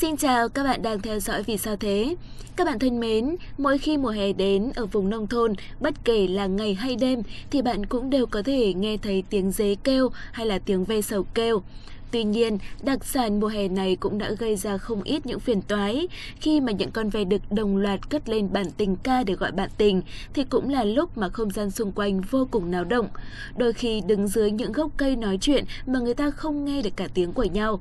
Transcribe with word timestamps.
Xin 0.00 0.16
chào 0.16 0.48
các 0.48 0.64
bạn 0.64 0.82
đang 0.82 1.00
theo 1.00 1.20
dõi 1.20 1.42
Vì 1.42 1.56
sao 1.56 1.76
thế? 1.76 2.16
Các 2.56 2.66
bạn 2.66 2.78
thân 2.78 3.00
mến, 3.00 3.36
mỗi 3.58 3.78
khi 3.78 3.96
mùa 3.96 4.08
hè 4.08 4.32
đến 4.32 4.72
ở 4.74 4.86
vùng 4.86 5.10
nông 5.10 5.26
thôn, 5.26 5.54
bất 5.80 5.94
kể 6.04 6.26
là 6.26 6.46
ngày 6.46 6.74
hay 6.74 6.96
đêm 6.96 7.22
thì 7.50 7.62
bạn 7.62 7.86
cũng 7.86 8.10
đều 8.10 8.26
có 8.26 8.42
thể 8.42 8.74
nghe 8.74 8.96
thấy 8.96 9.24
tiếng 9.30 9.50
dế 9.50 9.76
kêu 9.84 10.10
hay 10.32 10.46
là 10.46 10.58
tiếng 10.58 10.84
ve 10.84 11.00
sầu 11.00 11.22
kêu. 11.34 11.62
Tuy 12.16 12.24
nhiên, 12.24 12.58
đặc 12.82 13.04
sản 13.04 13.40
mùa 13.40 13.46
hè 13.46 13.68
này 13.68 13.96
cũng 13.96 14.18
đã 14.18 14.30
gây 14.38 14.56
ra 14.56 14.78
không 14.78 15.02
ít 15.02 15.26
những 15.26 15.40
phiền 15.40 15.62
toái. 15.62 16.08
Khi 16.40 16.60
mà 16.60 16.72
những 16.72 16.90
con 16.90 17.10
ve 17.10 17.24
đực 17.24 17.42
đồng 17.52 17.76
loạt 17.76 18.10
cất 18.10 18.28
lên 18.28 18.52
bản 18.52 18.66
tình 18.76 18.96
ca 18.96 19.22
để 19.22 19.34
gọi 19.34 19.52
bạn 19.52 19.70
tình, 19.78 20.02
thì 20.34 20.44
cũng 20.44 20.70
là 20.70 20.84
lúc 20.84 21.18
mà 21.18 21.28
không 21.28 21.50
gian 21.50 21.70
xung 21.70 21.92
quanh 21.92 22.20
vô 22.20 22.48
cùng 22.50 22.70
náo 22.70 22.84
động. 22.84 23.08
Đôi 23.56 23.72
khi 23.72 24.00
đứng 24.06 24.28
dưới 24.28 24.50
những 24.50 24.72
gốc 24.72 24.90
cây 24.96 25.16
nói 25.16 25.38
chuyện 25.40 25.64
mà 25.86 25.98
người 25.98 26.14
ta 26.14 26.30
không 26.30 26.64
nghe 26.64 26.82
được 26.82 26.96
cả 26.96 27.08
tiếng 27.14 27.32
của 27.32 27.44
nhau. 27.44 27.80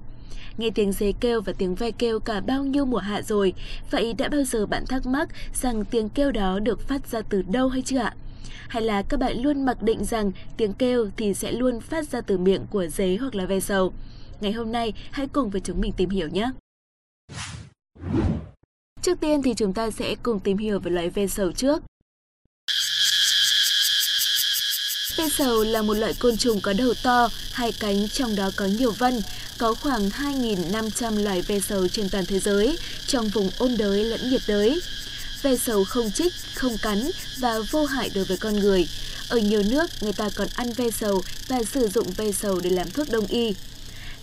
Nghe 0.58 0.70
tiếng 0.70 0.92
dế 0.92 1.14
kêu 1.20 1.42
và 1.42 1.54
tiếng 1.58 1.76
ve 1.76 1.92
kêu 1.92 2.20
cả 2.20 2.42
bao 2.42 2.64
nhiêu 2.64 2.86
mùa 2.86 2.98
hạ 2.98 3.22
rồi, 3.22 3.54
vậy 3.92 4.14
đã 4.14 4.30
bao 4.30 4.44
giờ 4.44 4.66
bạn 4.66 4.86
thắc 4.86 5.06
mắc 5.06 5.30
rằng 5.54 5.86
tiếng 5.86 6.10
kêu 6.10 6.32
đó 6.32 6.60
được 6.60 6.88
phát 6.88 7.08
ra 7.08 7.22
từ 7.30 7.42
đâu 7.42 7.70
hay 7.70 7.82
chưa 7.82 8.00
ạ? 8.00 8.14
Hay 8.68 8.84
là 8.84 9.02
các 9.02 9.20
bạn 9.20 9.42
luôn 9.42 9.66
mặc 9.66 9.82
định 9.82 10.06
rằng 10.06 10.32
tiếng 10.58 10.74
kêu 10.74 11.10
thì 11.18 11.34
sẽ 11.34 11.52
luôn 11.52 11.80
phát 11.80 12.10
ra 12.10 12.22
từ 12.22 12.38
miệng 12.38 12.66
của 12.70 12.88
dế 12.88 13.18
hoặc 13.22 13.36
là 13.36 13.46
ve 13.46 13.60
sầu? 13.60 13.94
Ngày 14.42 14.52
hôm 14.52 14.72
nay, 14.72 14.94
hãy 15.12 15.28
cùng 15.28 15.50
với 15.50 15.62
chúng 15.62 15.82
mình 15.82 15.92
tìm 15.98 16.10
hiểu 16.10 16.28
nhé! 16.28 16.50
Trước 19.02 19.20
tiên 19.20 19.42
thì 19.44 19.54
chúng 19.54 19.74
ta 19.74 19.92
sẽ 19.92 20.16
cùng 20.24 20.40
tìm 20.40 20.58
hiểu 20.58 20.80
về 20.80 20.92
loài 20.92 21.10
ve 21.10 21.28
sầu 21.28 21.52
trước. 21.52 21.84
Ve 25.18 25.30
sầu 25.30 25.64
là 25.64 25.82
một 25.82 25.94
loại 25.94 26.14
côn 26.20 26.38
trùng 26.38 26.62
có 26.62 26.74
đầu 26.74 26.94
to, 27.04 27.30
hai 27.54 27.72
cánh 27.80 28.08
trong 28.08 28.36
đó 28.36 28.50
có 28.56 28.66
nhiều 28.66 28.92
vân, 28.92 29.14
có 29.58 29.74
khoảng 29.74 30.10
2.500 30.10 31.24
loài 31.24 31.42
ve 31.42 31.60
sầu 31.60 31.88
trên 31.88 32.10
toàn 32.10 32.26
thế 32.26 32.40
giới, 32.40 32.78
trong 33.08 33.30
vùng 33.30 33.50
ôn 33.58 33.78
đới 33.78 34.04
lẫn 34.04 34.30
nhiệt 34.30 34.42
đới. 34.48 34.80
Ve 35.42 35.58
sầu 35.58 35.84
không 35.84 36.12
chích, 36.12 36.34
không 36.56 36.78
cắn 36.82 37.12
và 37.40 37.60
vô 37.72 37.86
hại 37.86 38.10
đối 38.16 38.26
với 38.26 38.38
con 38.38 38.54
người. 38.54 38.88
Ở 39.30 39.38
nhiều 39.38 39.64
nước, 39.70 39.90
người 40.02 40.14
ta 40.14 40.30
còn 40.36 40.48
ăn 40.56 40.74
ve 40.74 40.92
sầu 40.92 41.22
và 41.48 41.64
sử 41.64 41.88
dụng 41.88 42.08
ve 42.18 42.32
sầu 42.32 42.60
để 42.64 42.70
làm 42.70 42.92
thuốc 42.92 43.08
đông 43.12 43.26
y. 43.26 43.54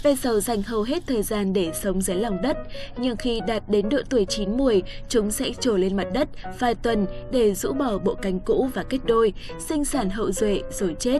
Ve 0.02 0.14
sầu 0.14 0.40
dành 0.40 0.62
hầu 0.62 0.82
hết 0.82 1.02
thời 1.06 1.22
gian 1.22 1.52
để 1.52 1.70
sống 1.74 2.02
dưới 2.02 2.16
lòng 2.16 2.42
đất, 2.42 2.56
nhưng 2.96 3.16
khi 3.16 3.40
đạt 3.46 3.62
đến 3.68 3.88
độ 3.88 3.98
tuổi 4.10 4.26
chín 4.28 4.56
mùi, 4.56 4.82
chúng 5.08 5.30
sẽ 5.30 5.50
trồi 5.60 5.78
lên 5.78 5.96
mặt 5.96 6.06
đất 6.14 6.28
vài 6.58 6.74
tuần 6.74 7.06
để 7.32 7.54
rũ 7.54 7.72
bỏ 7.72 7.98
bộ 7.98 8.14
cánh 8.14 8.40
cũ 8.40 8.68
và 8.74 8.82
kết 8.82 8.98
đôi, 9.06 9.32
sinh 9.58 9.84
sản 9.84 10.10
hậu 10.10 10.32
duệ 10.32 10.60
rồi 10.70 10.96
chết. 10.98 11.18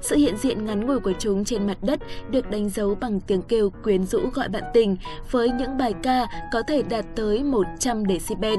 Sự 0.00 0.16
hiện 0.16 0.36
diện 0.36 0.64
ngắn 0.64 0.86
ngủi 0.86 1.00
của 1.00 1.12
chúng 1.18 1.44
trên 1.44 1.66
mặt 1.66 1.78
đất 1.82 2.00
được 2.30 2.50
đánh 2.50 2.68
dấu 2.68 2.94
bằng 2.94 3.20
tiếng 3.20 3.42
kêu 3.42 3.70
quyến 3.82 4.06
rũ 4.06 4.20
gọi 4.34 4.48
bạn 4.48 4.64
tình 4.74 4.96
với 5.30 5.50
những 5.50 5.78
bài 5.78 5.94
ca 6.02 6.26
có 6.52 6.62
thể 6.68 6.82
đạt 6.82 7.04
tới 7.16 7.44
100 7.44 8.02
decibel. 8.08 8.58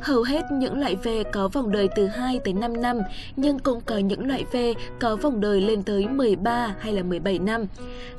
Hầu 0.00 0.22
hết 0.22 0.42
những 0.52 0.80
loại 0.80 0.96
ve 0.96 1.22
có 1.22 1.48
vòng 1.48 1.72
đời 1.72 1.88
từ 1.96 2.06
2 2.06 2.40
tới 2.44 2.54
5 2.54 2.82
năm, 2.82 3.00
nhưng 3.36 3.58
cũng 3.58 3.80
có 3.80 3.98
những 3.98 4.28
loại 4.28 4.44
ve 4.52 4.72
có 5.00 5.16
vòng 5.16 5.40
đời 5.40 5.60
lên 5.60 5.82
tới 5.82 6.08
13 6.08 6.74
hay 6.78 6.92
là 6.92 7.02
17 7.02 7.38
năm. 7.38 7.66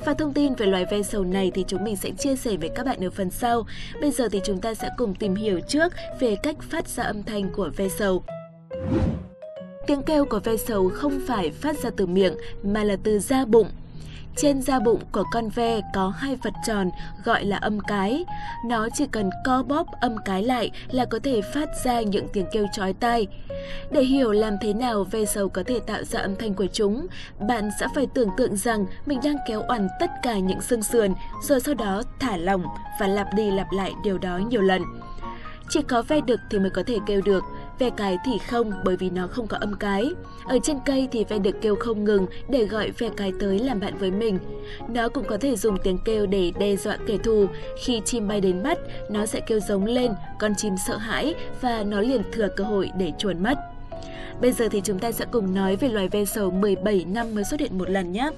Và 0.05 0.13
thông 0.13 0.33
tin 0.33 0.53
về 0.53 0.65
loài 0.65 0.85
ve 0.91 1.03
sầu 1.03 1.23
này 1.23 1.51
thì 1.53 1.63
chúng 1.67 1.83
mình 1.83 1.95
sẽ 1.95 2.11
chia 2.11 2.35
sẻ 2.35 2.57
với 2.57 2.69
các 2.69 2.85
bạn 2.85 3.05
ở 3.05 3.09
phần 3.09 3.29
sau. 3.29 3.65
Bây 4.01 4.11
giờ 4.11 4.29
thì 4.31 4.41
chúng 4.43 4.61
ta 4.61 4.73
sẽ 4.73 4.89
cùng 4.97 5.15
tìm 5.15 5.35
hiểu 5.35 5.59
trước 5.67 5.93
về 6.19 6.35
cách 6.35 6.55
phát 6.61 6.87
ra 6.87 7.03
âm 7.03 7.23
thanh 7.23 7.49
của 7.53 7.69
ve 7.77 7.89
sầu. 7.89 8.23
Tiếng 9.87 10.03
kêu 10.03 10.25
của 10.25 10.39
ve 10.39 10.57
sầu 10.57 10.89
không 10.93 11.19
phải 11.27 11.51
phát 11.51 11.79
ra 11.83 11.89
từ 11.97 12.05
miệng 12.05 12.33
mà 12.63 12.83
là 12.83 12.95
từ 13.03 13.19
da 13.19 13.45
bụng. 13.45 13.67
Trên 14.37 14.61
da 14.61 14.79
bụng 14.79 15.01
của 15.11 15.23
con 15.31 15.49
ve 15.49 15.81
có 15.93 16.09
hai 16.09 16.35
vật 16.35 16.53
tròn 16.67 16.89
gọi 17.23 17.45
là 17.45 17.57
âm 17.57 17.79
cái. 17.79 18.25
Nó 18.65 18.87
chỉ 18.93 19.05
cần 19.11 19.29
co 19.45 19.63
bóp 19.63 19.87
âm 20.01 20.15
cái 20.25 20.43
lại 20.43 20.71
là 20.91 21.05
có 21.05 21.19
thể 21.23 21.41
phát 21.41 21.69
ra 21.83 22.01
những 22.01 22.27
tiếng 22.33 22.45
kêu 22.51 22.65
chói 22.73 22.93
tai. 22.93 23.27
Để 23.91 24.03
hiểu 24.03 24.31
làm 24.31 24.53
thế 24.61 24.73
nào 24.73 25.03
ve 25.03 25.25
sầu 25.25 25.49
có 25.49 25.63
thể 25.65 25.79
tạo 25.79 26.03
ra 26.03 26.19
âm 26.19 26.35
thanh 26.35 26.53
của 26.53 26.67
chúng, 26.73 27.07
bạn 27.47 27.69
sẽ 27.79 27.87
phải 27.95 28.07
tưởng 28.13 28.29
tượng 28.37 28.55
rằng 28.55 28.85
mình 29.05 29.19
đang 29.23 29.37
kéo 29.47 29.61
oằn 29.61 29.87
tất 29.99 30.11
cả 30.23 30.37
những 30.37 30.61
xương 30.61 30.83
sườn 30.83 31.13
rồi 31.41 31.59
sau 31.59 31.73
đó 31.73 32.01
thả 32.19 32.37
lỏng 32.37 32.65
và 32.99 33.07
lặp 33.07 33.27
đi 33.35 33.51
lặp 33.51 33.67
lại 33.71 33.93
điều 34.03 34.17
đó 34.17 34.37
nhiều 34.37 34.61
lần. 34.61 34.81
Chỉ 35.69 35.81
có 35.81 36.01
ve 36.01 36.21
đực 36.21 36.39
thì 36.49 36.59
mới 36.59 36.69
có 36.69 36.83
thể 36.87 36.97
kêu 37.05 37.21
được, 37.21 37.43
ve 37.79 37.89
cái 37.89 38.17
thì 38.25 38.31
không 38.37 38.71
bởi 38.83 38.97
vì 38.97 39.09
nó 39.09 39.27
không 39.27 39.47
có 39.47 39.57
âm 39.57 39.73
cái. 39.73 40.11
Ở 40.45 40.59
trên 40.63 40.77
cây 40.85 41.07
thì 41.11 41.23
ve 41.23 41.39
được 41.39 41.55
kêu 41.61 41.75
không 41.75 42.03
ngừng 42.03 42.25
để 42.49 42.65
gọi 42.65 42.91
ve 42.91 43.09
cái 43.17 43.31
tới 43.39 43.59
làm 43.59 43.79
bạn 43.79 43.97
với 43.97 44.11
mình. 44.11 44.39
Nó 44.87 45.09
cũng 45.09 45.23
có 45.27 45.37
thể 45.37 45.55
dùng 45.55 45.77
tiếng 45.83 45.97
kêu 46.05 46.25
để 46.25 46.51
đe 46.59 46.75
dọa 46.75 46.97
kẻ 47.07 47.17
thù. 47.17 47.45
Khi 47.83 48.01
chim 48.05 48.27
bay 48.27 48.41
đến 48.41 48.63
mắt, 48.63 48.77
nó 49.09 49.25
sẽ 49.25 49.39
kêu 49.39 49.59
giống 49.59 49.85
lên, 49.85 50.11
con 50.39 50.55
chim 50.57 50.73
sợ 50.87 50.97
hãi 50.97 51.35
và 51.61 51.83
nó 51.83 52.01
liền 52.01 52.21
thừa 52.31 52.47
cơ 52.55 52.63
hội 52.63 52.91
để 52.97 53.11
chuồn 53.17 53.43
mất. 53.43 53.57
Bây 54.41 54.51
giờ 54.51 54.67
thì 54.71 54.81
chúng 54.83 54.99
ta 54.99 55.11
sẽ 55.11 55.25
cùng 55.31 55.53
nói 55.53 55.75
về 55.75 55.89
loài 55.89 56.09
ve 56.09 56.25
sầu 56.25 56.51
17 56.51 57.05
năm 57.13 57.35
mới 57.35 57.43
xuất 57.43 57.59
hiện 57.59 57.77
một 57.77 57.89
lần 57.89 58.11
nhé. 58.11 58.29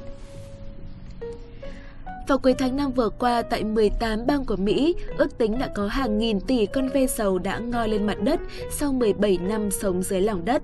Vào 2.27 2.37
cuối 2.37 2.53
tháng 2.53 2.75
5 2.75 2.91
vừa 2.91 3.09
qua, 3.09 3.41
tại 3.41 3.63
18 3.63 4.25
bang 4.27 4.45
của 4.45 4.55
Mỹ, 4.55 4.95
ước 5.17 5.37
tính 5.37 5.59
đã 5.59 5.67
có 5.75 5.87
hàng 5.87 6.17
nghìn 6.17 6.39
tỷ 6.39 6.65
con 6.65 6.89
ve 6.89 7.07
sầu 7.07 7.39
đã 7.39 7.59
ngoi 7.59 7.89
lên 7.89 8.05
mặt 8.05 8.21
đất 8.21 8.39
sau 8.71 8.93
17 8.93 9.37
năm 9.37 9.71
sống 9.71 10.03
dưới 10.03 10.21
lòng 10.21 10.45
đất. 10.45 10.63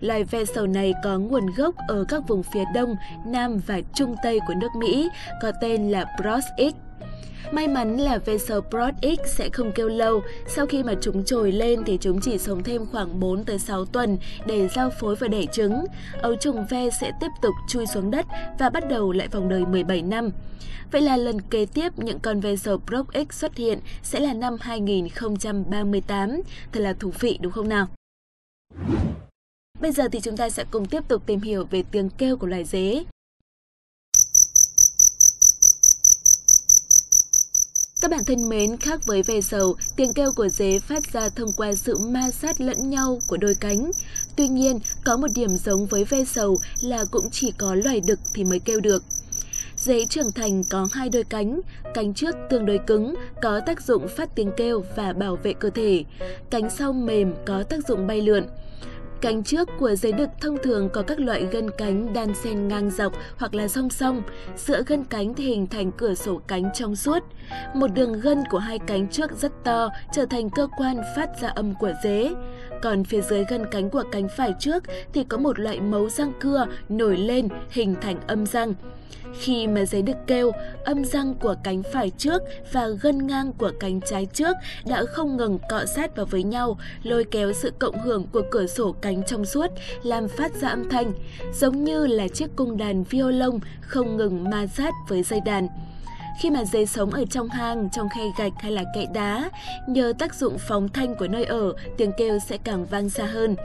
Loài 0.00 0.24
ve 0.24 0.44
sầu 0.44 0.66
này 0.66 0.94
có 1.04 1.18
nguồn 1.18 1.46
gốc 1.56 1.74
ở 1.88 2.04
các 2.08 2.28
vùng 2.28 2.42
phía 2.42 2.64
đông, 2.74 2.96
nam 3.26 3.60
và 3.66 3.80
trung 3.94 4.14
tây 4.22 4.38
của 4.48 4.54
nước 4.54 4.70
Mỹ, 4.78 5.08
có 5.42 5.52
tên 5.60 5.90
là 5.90 6.04
Bros 6.20 6.44
X. 6.58 6.91
May 7.52 7.68
mắn 7.68 7.96
là 7.96 8.18
ve 8.18 8.36
Broad 8.70 8.94
X 9.02 9.36
sẽ 9.36 9.48
không 9.52 9.72
kêu 9.72 9.88
lâu, 9.88 10.22
sau 10.48 10.66
khi 10.66 10.82
mà 10.82 10.94
chúng 11.00 11.24
trồi 11.24 11.52
lên 11.52 11.82
thì 11.86 11.98
chúng 12.00 12.20
chỉ 12.20 12.38
sống 12.38 12.62
thêm 12.62 12.86
khoảng 12.86 13.20
4 13.20 13.44
tới 13.44 13.58
6 13.58 13.84
tuần 13.84 14.18
để 14.46 14.68
giao 14.68 14.90
phối 15.00 15.16
và 15.16 15.28
đẻ 15.28 15.46
trứng. 15.52 15.84
Ấu 16.22 16.34
trùng 16.34 16.66
ve 16.70 16.90
sẽ 17.00 17.12
tiếp 17.20 17.28
tục 17.42 17.54
chui 17.68 17.86
xuống 17.86 18.10
đất 18.10 18.26
và 18.58 18.70
bắt 18.70 18.88
đầu 18.88 19.12
lại 19.12 19.28
vòng 19.28 19.48
đời 19.48 19.66
17 19.66 20.02
năm. 20.02 20.30
Vậy 20.92 21.02
là 21.02 21.16
lần 21.16 21.40
kế 21.40 21.66
tiếp 21.66 21.92
những 21.96 22.20
con 22.20 22.40
ve 22.40 22.54
Broad 22.86 23.06
X 23.30 23.34
xuất 23.34 23.56
hiện 23.56 23.78
sẽ 24.02 24.20
là 24.20 24.32
năm 24.32 24.56
2038. 24.60 26.42
Thật 26.72 26.80
là 26.80 26.92
thú 26.92 27.10
vị 27.20 27.38
đúng 27.40 27.52
không 27.52 27.68
nào? 27.68 27.86
Bây 29.80 29.92
giờ 29.92 30.08
thì 30.12 30.20
chúng 30.20 30.36
ta 30.36 30.50
sẽ 30.50 30.64
cùng 30.70 30.86
tiếp 30.86 31.08
tục 31.08 31.22
tìm 31.26 31.40
hiểu 31.40 31.66
về 31.70 31.82
tiếng 31.90 32.10
kêu 32.10 32.36
của 32.36 32.46
loài 32.46 32.64
dế. 32.64 33.04
Các 38.02 38.10
bạn 38.10 38.24
thân 38.24 38.48
mến, 38.48 38.76
khác 38.76 39.00
với 39.06 39.22
ve 39.22 39.40
sầu, 39.40 39.76
tiếng 39.96 40.12
kêu 40.12 40.32
của 40.36 40.48
dế 40.48 40.78
phát 40.78 41.12
ra 41.12 41.28
thông 41.28 41.52
qua 41.56 41.74
sự 41.74 41.98
ma 41.98 42.30
sát 42.30 42.60
lẫn 42.60 42.90
nhau 42.90 43.18
của 43.28 43.36
đôi 43.36 43.54
cánh. 43.60 43.90
Tuy 44.36 44.48
nhiên, 44.48 44.80
có 45.04 45.16
một 45.16 45.26
điểm 45.34 45.48
giống 45.48 45.86
với 45.86 46.04
ve 46.04 46.24
sầu 46.24 46.56
là 46.80 47.04
cũng 47.10 47.30
chỉ 47.30 47.52
có 47.58 47.74
loài 47.74 48.00
đực 48.06 48.18
thì 48.34 48.44
mới 48.44 48.58
kêu 48.58 48.80
được. 48.80 49.02
Dế 49.76 50.06
trưởng 50.06 50.32
thành 50.32 50.62
có 50.70 50.88
hai 50.92 51.08
đôi 51.08 51.24
cánh, 51.24 51.60
cánh 51.94 52.14
trước 52.14 52.36
tương 52.50 52.66
đối 52.66 52.78
cứng, 52.78 53.14
có 53.42 53.60
tác 53.66 53.82
dụng 53.82 54.08
phát 54.16 54.34
tiếng 54.34 54.50
kêu 54.56 54.84
và 54.96 55.12
bảo 55.12 55.36
vệ 55.36 55.52
cơ 55.52 55.70
thể. 55.70 56.04
Cánh 56.50 56.70
sau 56.70 56.92
mềm 56.92 57.34
có 57.46 57.62
tác 57.62 57.88
dụng 57.88 58.06
bay 58.06 58.20
lượn. 58.20 58.46
Cánh 59.22 59.42
trước 59.42 59.68
của 59.78 59.94
giấy 59.94 60.12
đực 60.12 60.30
thông 60.40 60.56
thường 60.62 60.88
có 60.92 61.02
các 61.02 61.20
loại 61.20 61.46
gân 61.52 61.70
cánh 61.78 62.12
đan 62.12 62.34
xen 62.34 62.68
ngang 62.68 62.90
dọc 62.90 63.12
hoặc 63.36 63.54
là 63.54 63.68
song 63.68 63.90
song. 63.90 64.22
Giữa 64.56 64.82
gân 64.86 65.04
cánh 65.04 65.34
thì 65.34 65.44
hình 65.44 65.66
thành 65.66 65.92
cửa 65.92 66.14
sổ 66.14 66.40
cánh 66.46 66.70
trong 66.74 66.96
suốt. 66.96 67.22
Một 67.74 67.86
đường 67.94 68.20
gân 68.20 68.44
của 68.50 68.58
hai 68.58 68.78
cánh 68.78 69.08
trước 69.08 69.30
rất 69.40 69.52
to, 69.64 69.88
trở 70.12 70.26
thành 70.26 70.50
cơ 70.50 70.68
quan 70.76 70.96
phát 71.16 71.40
ra 71.40 71.48
âm 71.48 71.74
của 71.74 71.92
dế. 72.04 72.30
Còn 72.82 73.04
phía 73.04 73.20
dưới 73.20 73.44
gân 73.48 73.64
cánh 73.70 73.90
của 73.90 74.04
cánh 74.12 74.28
phải 74.36 74.54
trước 74.60 74.84
thì 75.12 75.24
có 75.24 75.38
một 75.38 75.58
loại 75.58 75.80
mấu 75.80 76.08
răng 76.08 76.32
cưa 76.40 76.66
nổi 76.88 77.16
lên, 77.16 77.48
hình 77.70 77.94
thành 78.00 78.20
âm 78.26 78.46
răng. 78.46 78.74
Khi 79.40 79.66
mà 79.66 79.84
giấy 79.84 80.02
được 80.02 80.16
kêu, 80.26 80.52
âm 80.84 81.04
răng 81.04 81.34
của 81.34 81.54
cánh 81.64 81.82
phải 81.92 82.10
trước 82.10 82.42
và 82.72 82.88
gân 82.88 83.26
ngang 83.26 83.52
của 83.52 83.72
cánh 83.80 84.00
trái 84.00 84.26
trước 84.26 84.56
đã 84.86 85.04
không 85.04 85.36
ngừng 85.36 85.58
cọ 85.70 85.84
sát 85.84 86.16
vào 86.16 86.26
với 86.26 86.42
nhau, 86.42 86.78
lôi 87.02 87.24
kéo 87.24 87.52
sự 87.52 87.72
cộng 87.78 88.00
hưởng 88.00 88.26
của 88.32 88.42
cửa 88.50 88.66
sổ 88.66 88.92
cánh 88.92 89.22
trong 89.26 89.44
suốt, 89.44 89.66
làm 90.02 90.28
phát 90.28 90.54
ra 90.54 90.68
âm 90.68 90.88
thanh, 90.88 91.12
giống 91.54 91.84
như 91.84 92.06
là 92.06 92.28
chiếc 92.28 92.56
cung 92.56 92.76
đàn 92.76 93.04
violon 93.04 93.58
không 93.80 94.16
ngừng 94.16 94.50
ma 94.50 94.66
sát 94.66 94.92
với 95.08 95.22
dây 95.22 95.40
đàn. 95.40 95.68
Khi 96.40 96.50
mà 96.50 96.64
dế 96.64 96.86
sống 96.86 97.10
ở 97.10 97.24
trong 97.30 97.48
hang, 97.48 97.88
trong 97.90 98.08
khe 98.08 98.22
gạch 98.38 98.52
hay 98.58 98.72
là 98.72 98.84
kẽ 98.94 99.06
đá, 99.14 99.50
nhờ 99.86 100.12
tác 100.18 100.34
dụng 100.34 100.56
phóng 100.68 100.88
thanh 100.88 101.14
của 101.14 101.28
nơi 101.28 101.44
ở, 101.44 101.72
tiếng 101.96 102.12
kêu 102.18 102.38
sẽ 102.38 102.56
càng 102.64 102.84
vang 102.84 103.10
xa 103.10 103.24
hơn. 103.24 103.56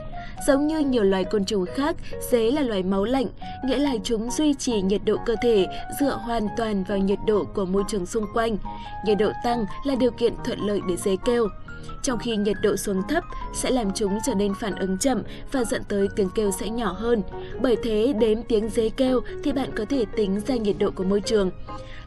Giống 0.47 0.67
như 0.67 0.79
nhiều 0.79 1.03
loài 1.03 1.23
côn 1.23 1.45
trùng 1.45 1.65
khác, 1.75 1.95
dế 2.31 2.51
là 2.51 2.61
loài 2.61 2.83
máu 2.83 3.03
lạnh, 3.03 3.27
nghĩa 3.65 3.77
là 3.77 3.91
chúng 4.03 4.31
duy 4.31 4.53
trì 4.53 4.81
nhiệt 4.81 5.01
độ 5.05 5.17
cơ 5.25 5.35
thể 5.41 5.67
dựa 5.99 6.19
hoàn 6.21 6.47
toàn 6.57 6.83
vào 6.83 6.97
nhiệt 6.97 7.19
độ 7.27 7.43
của 7.43 7.65
môi 7.65 7.83
trường 7.87 8.05
xung 8.05 8.25
quanh. 8.33 8.57
Nhiệt 9.05 9.17
độ 9.17 9.31
tăng 9.43 9.65
là 9.85 9.95
điều 9.95 10.11
kiện 10.11 10.33
thuận 10.45 10.59
lợi 10.59 10.79
để 10.89 10.95
dế 10.95 11.15
kêu. 11.25 11.47
Trong 12.03 12.19
khi 12.19 12.35
nhiệt 12.35 12.57
độ 12.61 12.75
xuống 12.75 13.01
thấp 13.09 13.23
sẽ 13.55 13.69
làm 13.69 13.91
chúng 13.95 14.19
trở 14.25 14.33
nên 14.33 14.53
phản 14.53 14.75
ứng 14.75 14.97
chậm 14.97 15.23
và 15.51 15.63
dẫn 15.63 15.83
tới 15.83 16.07
tiếng 16.15 16.29
kêu 16.35 16.51
sẽ 16.51 16.69
nhỏ 16.69 16.91
hơn. 16.91 17.21
Bởi 17.61 17.75
thế, 17.83 18.13
đếm 18.19 18.43
tiếng 18.43 18.69
dế 18.69 18.89
kêu 18.89 19.21
thì 19.43 19.51
bạn 19.51 19.69
có 19.75 19.85
thể 19.89 20.05
tính 20.15 20.41
ra 20.47 20.55
nhiệt 20.55 20.75
độ 20.79 20.91
của 20.91 21.03
môi 21.03 21.21
trường 21.21 21.51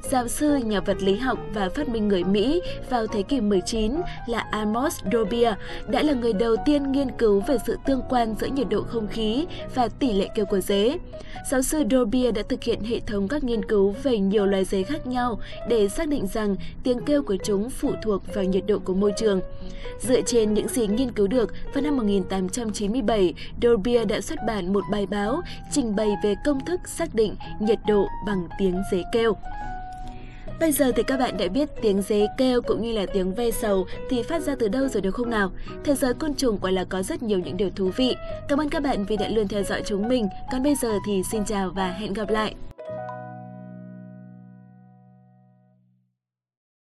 giáo 0.03 0.29
sư 0.29 0.57
nhà 0.57 0.81
vật 0.81 1.03
lý 1.03 1.17
học 1.17 1.39
và 1.55 1.69
phát 1.69 1.89
minh 1.89 2.09
người 2.09 2.25
Mỹ 2.25 2.63
vào 2.91 3.07
thế 3.07 3.23
kỷ 3.23 3.41
19 3.41 3.93
là 4.27 4.39
Amos 4.51 5.01
Dobia 5.13 5.55
đã 5.89 6.03
là 6.03 6.13
người 6.13 6.33
đầu 6.33 6.57
tiên 6.67 6.93
nghiên 6.93 7.11
cứu 7.11 7.41
về 7.41 7.57
sự 7.67 7.79
tương 7.87 8.03
quan 8.09 8.35
giữa 8.41 8.47
nhiệt 8.47 8.69
độ 8.69 8.83
không 8.83 9.09
khí 9.09 9.47
và 9.75 9.89
tỷ 9.89 10.13
lệ 10.13 10.29
kêu 10.35 10.45
của 10.47 10.61
dế. 10.61 10.99
Giáo 11.51 11.63
sư 11.63 11.83
Dobia 11.91 12.33
đã 12.33 12.43
thực 12.49 12.63
hiện 12.63 12.81
hệ 12.81 13.01
thống 13.01 13.29
các 13.29 13.45
nghiên 13.45 13.65
cứu 13.65 13.95
về 14.03 14.19
nhiều 14.19 14.47
loài 14.47 14.65
dế 14.65 14.83
khác 14.83 15.07
nhau 15.07 15.41
để 15.69 15.89
xác 15.89 16.09
định 16.09 16.27
rằng 16.27 16.57
tiếng 16.83 17.01
kêu 17.01 17.23
của 17.23 17.37
chúng 17.45 17.71
phụ 17.71 17.93
thuộc 18.03 18.35
vào 18.35 18.45
nhiệt 18.45 18.67
độ 18.67 18.79
của 18.79 18.95
môi 18.95 19.13
trường. 19.17 19.41
Dựa 20.01 20.21
trên 20.21 20.55
những 20.55 20.69
gì 20.69 20.87
nghiên 20.87 21.13
cứu 21.13 21.27
được, 21.27 21.53
vào 21.75 21.83
năm 21.83 21.97
1897, 21.97 23.35
Dobia 23.63 24.05
đã 24.05 24.21
xuất 24.21 24.39
bản 24.47 24.73
một 24.73 24.85
bài 24.91 25.07
báo 25.07 25.41
trình 25.73 25.97
bày 25.97 26.09
về 26.25 26.35
công 26.45 26.65
thức 26.65 26.81
xác 26.89 27.15
định 27.15 27.35
nhiệt 27.61 27.79
độ 27.89 28.07
bằng 28.27 28.49
tiếng 28.59 28.83
dế 28.93 29.03
kêu. 29.13 29.37
Bây 30.61 30.73
giờ 30.73 30.93
thì 30.97 31.03
các 31.03 31.17
bạn 31.17 31.37
đã 31.37 31.49
biết 31.49 31.69
tiếng 31.83 32.03
dế 32.03 32.27
kêu 32.39 32.63
cũng 32.63 32.83
như 32.83 32.93
là 32.93 33.07
tiếng 33.13 33.35
ve 33.35 33.51
sầu 33.51 33.87
thì 34.11 34.23
phát 34.23 34.43
ra 34.43 34.55
từ 34.59 34.69
đâu 34.69 34.89
rồi 34.89 35.03
được 35.03 35.15
không 35.15 35.31
nào? 35.31 35.51
Thế 35.85 35.95
giới 35.95 36.15
côn 36.15 36.35
trùng 36.35 36.59
quả 36.59 36.71
là 36.71 36.85
có 36.85 37.03
rất 37.03 37.23
nhiều 37.23 37.39
những 37.39 37.57
điều 37.57 37.71
thú 37.71 37.91
vị. 37.97 38.17
Cảm 38.49 38.61
ơn 38.61 38.69
các 38.69 38.83
bạn 38.83 39.05
vì 39.05 39.17
đã 39.17 39.29
luôn 39.29 39.49
theo 39.49 39.63
dõi 39.63 39.83
chúng 39.87 40.09
mình. 40.09 40.29
Còn 40.53 40.63
bây 40.63 40.75
giờ 40.75 40.89
thì 41.07 41.23
xin 41.31 41.45
chào 41.45 41.71
và 41.71 41.93
hẹn 41.93 42.13
gặp 42.13 42.31
lại. 42.31 42.55